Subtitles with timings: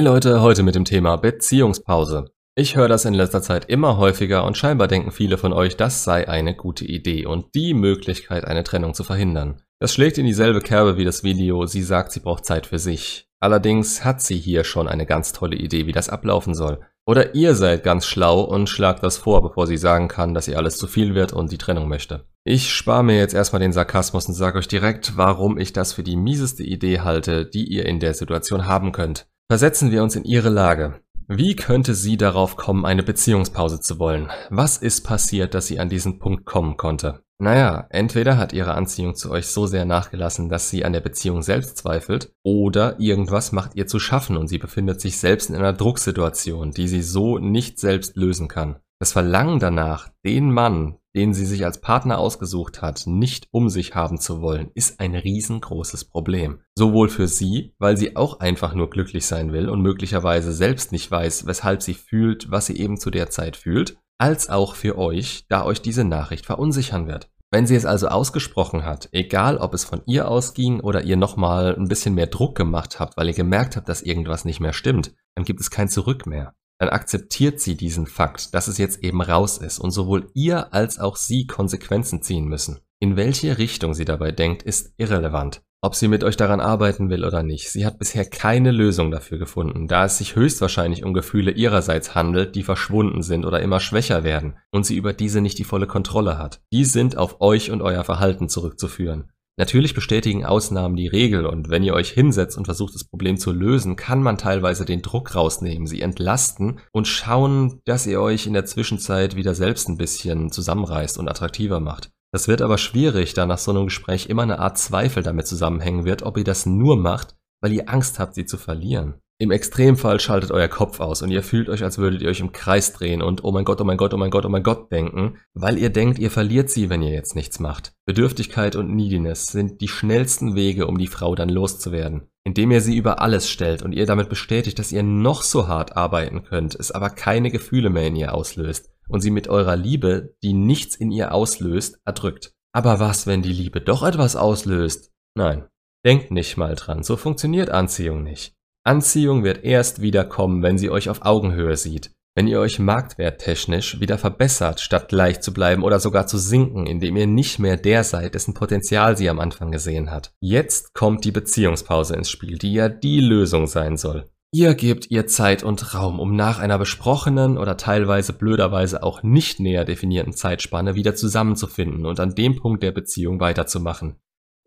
[0.00, 2.30] Hey Leute, heute mit dem Thema Beziehungspause.
[2.54, 6.04] Ich höre das in letzter Zeit immer häufiger und scheinbar denken viele von euch, das
[6.04, 9.60] sei eine gute Idee und die Möglichkeit, eine Trennung zu verhindern.
[9.78, 13.28] Das schlägt in dieselbe Kerbe wie das Video, sie sagt, sie braucht Zeit für sich.
[13.40, 16.80] Allerdings hat sie hier schon eine ganz tolle Idee, wie das ablaufen soll.
[17.06, 20.56] Oder ihr seid ganz schlau und schlagt das vor, bevor sie sagen kann, dass ihr
[20.56, 22.24] alles zu viel wird und die Trennung möchte.
[22.44, 26.02] Ich spare mir jetzt erstmal den Sarkasmus und sage euch direkt, warum ich das für
[26.02, 29.26] die mieseste Idee halte, die ihr in der Situation haben könnt.
[29.50, 31.00] Versetzen wir uns in ihre Lage.
[31.26, 34.30] Wie könnte sie darauf kommen, eine Beziehungspause zu wollen?
[34.48, 37.24] Was ist passiert, dass sie an diesen Punkt kommen konnte?
[37.40, 41.42] Naja, entweder hat ihre Anziehung zu euch so sehr nachgelassen, dass sie an der Beziehung
[41.42, 45.72] selbst zweifelt, oder irgendwas macht ihr zu schaffen und sie befindet sich selbst in einer
[45.72, 48.76] Drucksituation, die sie so nicht selbst lösen kann.
[49.00, 53.94] Das Verlangen danach, den Mann, den sie sich als Partner ausgesucht hat, nicht um sich
[53.94, 56.60] haben zu wollen, ist ein riesengroßes Problem.
[56.76, 61.10] Sowohl für sie, weil sie auch einfach nur glücklich sein will und möglicherweise selbst nicht
[61.10, 65.46] weiß, weshalb sie fühlt, was sie eben zu der Zeit fühlt, als auch für euch,
[65.48, 67.30] da euch diese Nachricht verunsichern wird.
[67.52, 71.74] Wenn sie es also ausgesprochen hat, egal ob es von ihr ausging oder ihr nochmal
[71.74, 75.12] ein bisschen mehr Druck gemacht habt, weil ihr gemerkt habt, dass irgendwas nicht mehr stimmt,
[75.34, 79.20] dann gibt es kein Zurück mehr dann akzeptiert sie diesen Fakt, dass es jetzt eben
[79.20, 82.80] raus ist und sowohl ihr als auch sie Konsequenzen ziehen müssen.
[82.98, 85.60] In welche Richtung sie dabei denkt, ist irrelevant.
[85.82, 89.38] Ob sie mit euch daran arbeiten will oder nicht, sie hat bisher keine Lösung dafür
[89.38, 94.24] gefunden, da es sich höchstwahrscheinlich um Gefühle ihrerseits handelt, die verschwunden sind oder immer schwächer
[94.24, 96.62] werden und sie über diese nicht die volle Kontrolle hat.
[96.72, 99.30] Die sind auf euch und euer Verhalten zurückzuführen.
[99.60, 103.52] Natürlich bestätigen Ausnahmen die Regel und wenn ihr euch hinsetzt und versucht, das Problem zu
[103.52, 108.54] lösen, kann man teilweise den Druck rausnehmen, sie entlasten und schauen, dass ihr euch in
[108.54, 112.10] der Zwischenzeit wieder selbst ein bisschen zusammenreißt und attraktiver macht.
[112.32, 116.06] Das wird aber schwierig, da nach so einem Gespräch immer eine Art Zweifel damit zusammenhängen
[116.06, 119.20] wird, ob ihr das nur macht, weil ihr Angst habt, sie zu verlieren.
[119.40, 122.52] Im Extremfall schaltet euer Kopf aus und ihr fühlt euch, als würdet ihr euch im
[122.52, 124.92] Kreis drehen und oh mein Gott, oh mein Gott, oh mein Gott, oh mein Gott
[124.92, 127.94] denken, weil ihr denkt, ihr verliert sie, wenn ihr jetzt nichts macht.
[128.04, 132.28] Bedürftigkeit und Neediness sind die schnellsten Wege, um die Frau dann loszuwerden.
[132.44, 135.96] Indem ihr sie über alles stellt und ihr damit bestätigt, dass ihr noch so hart
[135.96, 140.34] arbeiten könnt, es aber keine Gefühle mehr in ihr auslöst und sie mit eurer Liebe,
[140.42, 142.52] die nichts in ihr auslöst, erdrückt.
[142.74, 145.12] Aber was, wenn die Liebe doch etwas auslöst?
[145.34, 145.66] Nein,
[146.04, 148.59] denkt nicht mal dran, so funktioniert Anziehung nicht.
[148.90, 154.18] Anziehung wird erst wiederkommen, wenn sie euch auf Augenhöhe sieht, wenn ihr euch marktwerttechnisch wieder
[154.18, 158.34] verbessert, statt gleich zu bleiben oder sogar zu sinken, indem ihr nicht mehr der seid,
[158.34, 160.32] dessen Potenzial sie am Anfang gesehen hat.
[160.40, 164.28] Jetzt kommt die Beziehungspause ins Spiel, die ja die Lösung sein soll.
[164.52, 169.60] Ihr gebt ihr Zeit und Raum, um nach einer besprochenen oder teilweise blöderweise auch nicht
[169.60, 174.16] näher definierten Zeitspanne wieder zusammenzufinden und an dem Punkt der Beziehung weiterzumachen.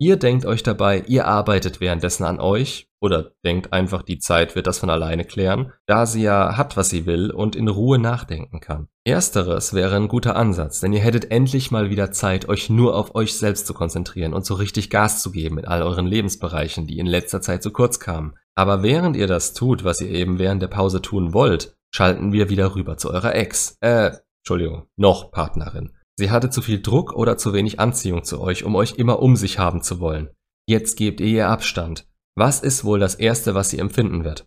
[0.00, 4.66] Ihr denkt euch dabei, ihr arbeitet währenddessen an euch oder denkt einfach, die Zeit wird
[4.66, 8.58] das von alleine klären, da sie ja hat, was sie will und in Ruhe nachdenken
[8.58, 8.88] kann.
[9.04, 13.14] Ersteres wäre ein guter Ansatz, denn ihr hättet endlich mal wieder Zeit, euch nur auf
[13.14, 16.98] euch selbst zu konzentrieren und so richtig Gas zu geben in all euren Lebensbereichen, die
[16.98, 18.34] in letzter Zeit zu kurz kamen.
[18.56, 22.48] Aber während ihr das tut, was ihr eben während der Pause tun wollt, schalten wir
[22.48, 24.10] wieder rüber zu eurer Ex, äh,
[24.40, 25.92] Entschuldigung, noch Partnerin.
[26.16, 29.36] Sie hatte zu viel Druck oder zu wenig Anziehung zu euch, um euch immer um
[29.36, 30.30] sich haben zu wollen.
[30.66, 32.06] Jetzt gebt ihr ihr Abstand.
[32.36, 34.46] Was ist wohl das Erste, was sie empfinden wird?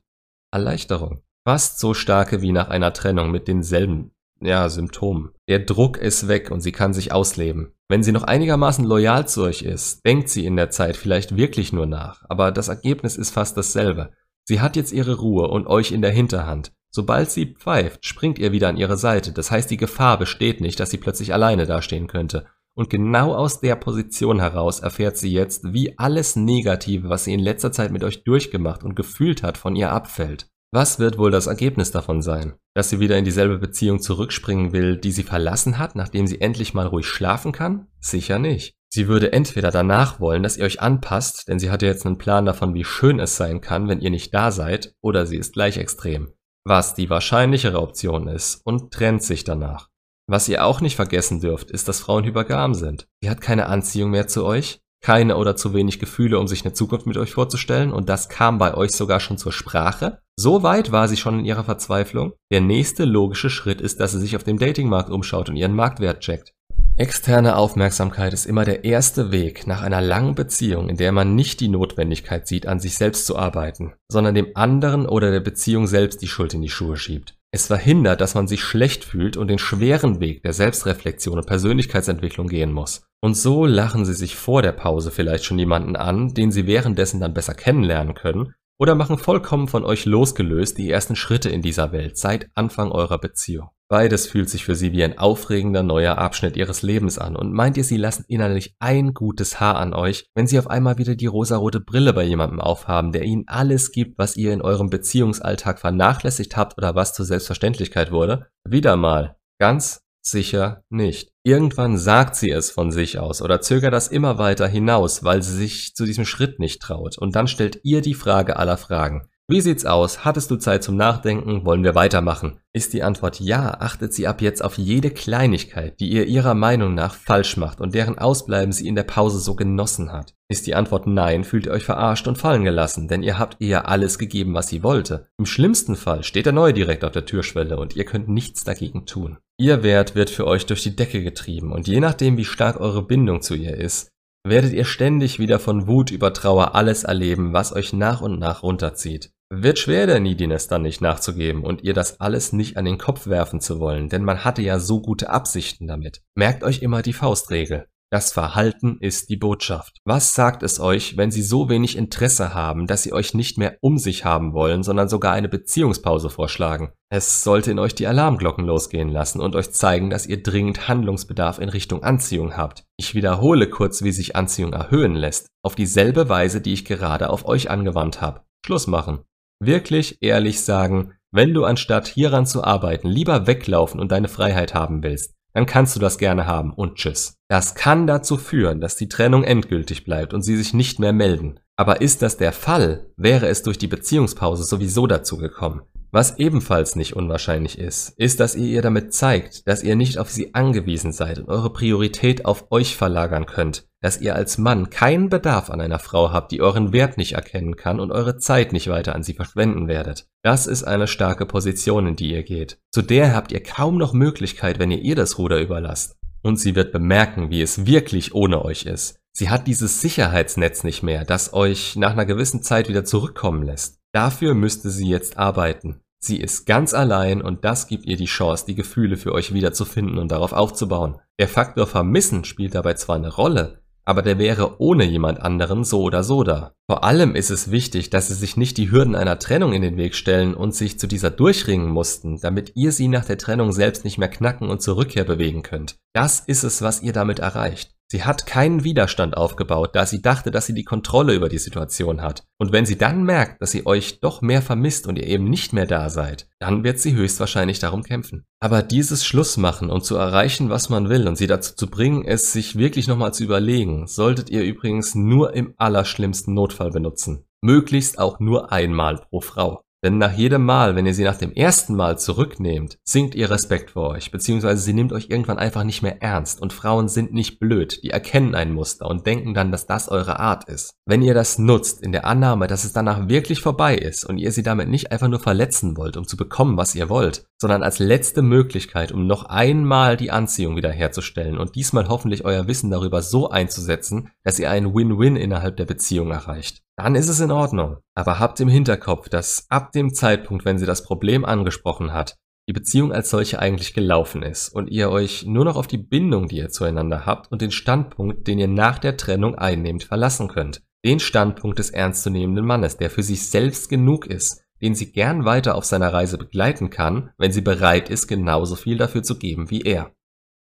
[0.52, 1.22] Erleichterung.
[1.46, 4.12] Fast so starke wie nach einer Trennung mit denselben,
[4.42, 5.32] ja, Symptomen.
[5.48, 7.74] Der Druck ist weg und sie kann sich ausleben.
[7.90, 11.72] Wenn sie noch einigermaßen loyal zu euch ist, denkt sie in der Zeit vielleicht wirklich
[11.72, 14.12] nur nach, aber das Ergebnis ist fast dasselbe.
[14.44, 16.72] Sie hat jetzt ihre Ruhe und euch in der Hinterhand.
[16.92, 19.32] Sobald sie pfeift, springt ihr wieder an ihre Seite.
[19.32, 22.48] Das heißt, die Gefahr besteht nicht, dass sie plötzlich alleine dastehen könnte.
[22.76, 27.40] Und genau aus der Position heraus erfährt sie jetzt, wie alles Negative, was sie in
[27.40, 30.48] letzter Zeit mit euch durchgemacht und gefühlt hat, von ihr abfällt.
[30.72, 32.54] Was wird wohl das Ergebnis davon sein?
[32.76, 36.74] Dass sie wieder in dieselbe Beziehung zurückspringen will, die sie verlassen hat, nachdem sie endlich
[36.74, 37.88] mal ruhig schlafen kann?
[38.00, 38.76] Sicher nicht.
[38.90, 42.46] Sie würde entweder danach wollen, dass ihr euch anpasst, denn sie hatte jetzt einen Plan
[42.46, 45.78] davon, wie schön es sein kann, wenn ihr nicht da seid, oder sie ist gleich
[45.78, 46.34] extrem
[46.68, 49.90] was die wahrscheinlichere Option ist, und trennt sich danach.
[50.30, 53.08] Was ihr auch nicht vergessen dürft, ist, dass Frauen hypergam sind.
[53.22, 56.74] Sie hat keine Anziehung mehr zu euch, keine oder zu wenig Gefühle, um sich eine
[56.74, 60.20] Zukunft mit euch vorzustellen, und das kam bei euch sogar schon zur Sprache.
[60.36, 62.34] So weit war sie schon in ihrer Verzweiflung.
[62.52, 66.20] Der nächste logische Schritt ist, dass sie sich auf dem Datingmarkt umschaut und ihren Marktwert
[66.20, 66.54] checkt.
[67.00, 71.60] Externe Aufmerksamkeit ist immer der erste Weg nach einer langen Beziehung, in der man nicht
[71.60, 76.24] die Notwendigkeit sieht, an sich selbst zu arbeiten, sondern dem anderen oder der Beziehung selbst
[76.24, 77.38] die Schuld in die Schuhe schiebt.
[77.52, 82.48] Es verhindert, dass man sich schlecht fühlt und den schweren Weg der Selbstreflexion und Persönlichkeitsentwicklung
[82.48, 83.04] gehen muss.
[83.22, 87.20] Und so lachen sie sich vor der Pause vielleicht schon jemanden an, den sie währenddessen
[87.20, 91.92] dann besser kennenlernen können, oder machen vollkommen von euch losgelöst die ersten Schritte in dieser
[91.92, 93.70] Welt seit Anfang eurer Beziehung.
[93.90, 97.78] Beides fühlt sich für sie wie ein aufregender neuer Abschnitt ihres Lebens an und meint
[97.78, 101.26] ihr, sie lassen innerlich ein gutes Haar an euch, wenn sie auf einmal wieder die
[101.26, 106.58] rosarote Brille bei jemandem aufhaben, der ihnen alles gibt, was ihr in eurem Beziehungsalltag vernachlässigt
[106.58, 108.48] habt oder was zur Selbstverständlichkeit wurde?
[108.68, 109.38] Wieder mal.
[109.58, 111.32] Ganz sicher nicht.
[111.44, 115.56] Irgendwann sagt sie es von sich aus oder zögert das immer weiter hinaus, weil sie
[115.56, 117.18] sich zu diesem Schritt nicht traut.
[117.18, 119.30] Und dann stellt ihr die Frage aller Fragen.
[119.50, 120.26] Wie sieht's aus?
[120.26, 121.64] Hattest du Zeit zum Nachdenken?
[121.64, 122.60] Wollen wir weitermachen?
[122.74, 126.96] Ist die Antwort ja, achtet sie ab jetzt auf jede Kleinigkeit, die ihr ihrer Meinung
[126.96, 130.36] nach falsch macht und deren Ausbleiben sie in der Pause so genossen hat.
[130.50, 133.88] Ist die Antwort nein, fühlt ihr euch verarscht und fallen gelassen, denn ihr habt ihr
[133.88, 135.30] alles gegeben, was sie wollte.
[135.38, 139.06] Im schlimmsten Fall steht der Neue direkt auf der Türschwelle und ihr könnt nichts dagegen
[139.06, 139.38] tun.
[139.58, 143.02] Ihr Wert wird für euch durch die Decke getrieben und je nachdem, wie stark eure
[143.02, 144.10] Bindung zu ihr ist,
[144.44, 148.62] werdet ihr ständig wieder von Wut über Trauer alles erleben, was euch nach und nach
[148.62, 149.32] runterzieht.
[149.50, 153.28] Wird schwer der Neediness dann nicht nachzugeben und ihr das alles nicht an den Kopf
[153.28, 156.22] werfen zu wollen, denn man hatte ja so gute Absichten damit.
[156.36, 157.88] Merkt euch immer die Faustregel.
[158.10, 159.98] Das Verhalten ist die Botschaft.
[160.06, 163.78] Was sagt es euch, wenn sie so wenig Interesse haben, dass sie euch nicht mehr
[163.82, 166.94] um sich haben wollen, sondern sogar eine Beziehungspause vorschlagen?
[167.10, 171.60] Es sollte in euch die Alarmglocken losgehen lassen und euch zeigen, dass ihr dringend Handlungsbedarf
[171.60, 172.86] in Richtung Anziehung habt.
[172.98, 177.46] Ich wiederhole kurz, wie sich Anziehung erhöhen lässt, auf dieselbe Weise, die ich gerade auf
[177.46, 178.42] euch angewandt habe.
[178.66, 179.20] Schluss machen.
[179.60, 185.02] Wirklich ehrlich sagen, wenn du anstatt hieran zu arbeiten lieber weglaufen und deine Freiheit haben
[185.02, 187.36] willst, dann kannst du das gerne haben und tschüss.
[187.48, 191.60] Das kann dazu führen, dass die Trennung endgültig bleibt und sie sich nicht mehr melden.
[191.76, 195.82] Aber ist das der Fall, wäre es durch die Beziehungspause sowieso dazu gekommen.
[196.12, 200.30] Was ebenfalls nicht unwahrscheinlich ist, ist, dass ihr ihr damit zeigt, dass ihr nicht auf
[200.30, 205.30] sie angewiesen seid und eure Priorität auf euch verlagern könnt, dass ihr als Mann keinen
[205.30, 208.88] Bedarf an einer Frau habt, die euren Wert nicht erkennen kann und eure Zeit nicht
[208.88, 210.28] weiter an sie verschwenden werdet.
[210.44, 212.80] Das ist eine starke Position, in die ihr geht.
[212.92, 216.16] Zu der habt ihr kaum noch Möglichkeit, wenn ihr ihr das Ruder überlasst.
[216.42, 219.20] Und sie wird bemerken, wie es wirklich ohne euch ist.
[219.34, 223.97] Sie hat dieses Sicherheitsnetz nicht mehr, das euch nach einer gewissen Zeit wieder zurückkommen lässt.
[224.14, 226.02] Dafür müsste sie jetzt arbeiten.
[226.20, 230.18] Sie ist ganz allein und das gibt ihr die Chance, die Gefühle für euch wiederzufinden
[230.18, 231.20] und darauf aufzubauen.
[231.40, 236.02] Der Faktor Vermissen spielt dabei zwar eine Rolle, aber der wäre ohne jemand anderen so
[236.02, 236.74] oder so da.
[236.90, 239.98] Vor allem ist es wichtig, dass sie sich nicht die Hürden einer Trennung in den
[239.98, 244.06] Weg stellen und sich zu dieser durchringen mussten, damit ihr sie nach der Trennung selbst
[244.06, 245.98] nicht mehr knacken und zur Rückkehr bewegen könnt.
[246.14, 247.97] Das ist es, was ihr damit erreicht.
[248.10, 252.22] Sie hat keinen Widerstand aufgebaut, da sie dachte, dass sie die Kontrolle über die Situation
[252.22, 252.46] hat.
[252.58, 255.74] Und wenn sie dann merkt, dass sie euch doch mehr vermisst und ihr eben nicht
[255.74, 258.46] mehr da seid, dann wird sie höchstwahrscheinlich darum kämpfen.
[258.62, 262.54] Aber dieses Schlussmachen und zu erreichen, was man will und sie dazu zu bringen, es
[262.54, 267.44] sich wirklich nochmal zu überlegen, solltet ihr übrigens nur im allerschlimmsten Notfall benutzen.
[267.62, 269.82] Möglichst auch nur einmal pro Frau.
[270.08, 273.92] Denn nach jedem Mal, wenn ihr sie nach dem ersten Mal zurücknehmt, sinkt ihr Respekt
[273.92, 277.60] vor euch, beziehungsweise sie nimmt euch irgendwann einfach nicht mehr ernst und Frauen sind nicht
[277.60, 280.94] blöd, die erkennen ein Muster und denken dann, dass das eure Art ist.
[281.06, 284.54] Wenn ihr das nutzt, in der Annahme, dass es danach wirklich vorbei ist und ihr
[284.54, 288.00] sie damit nicht einfach nur verletzen wollt, um zu bekommen, was ihr wollt, sondern als
[288.00, 293.50] letzte Möglichkeit, um noch einmal die Anziehung wiederherzustellen und diesmal hoffentlich euer Wissen darüber so
[293.50, 297.98] einzusetzen, dass ihr einen Win-Win innerhalb der Beziehung erreicht dann ist es in Ordnung.
[298.16, 302.36] Aber habt im Hinterkopf, dass ab dem Zeitpunkt, wenn sie das Problem angesprochen hat,
[302.68, 306.50] die Beziehung als solche eigentlich gelaufen ist und ihr euch nur noch auf die Bindung,
[306.50, 310.82] die ihr zueinander habt und den Standpunkt, den ihr nach der Trennung einnehmt, verlassen könnt.
[311.06, 315.76] Den Standpunkt des ernstzunehmenden Mannes, der für sich selbst genug ist, den sie gern weiter
[315.76, 319.82] auf seiner Reise begleiten kann, wenn sie bereit ist, genauso viel dafür zu geben wie
[319.82, 320.12] er.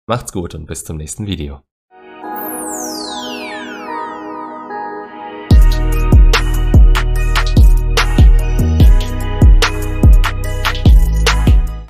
[0.07, 1.61] Macht's gut und bis zum nächsten Video.